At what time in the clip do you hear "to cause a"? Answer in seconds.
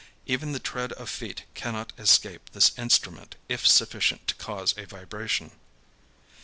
4.29-4.87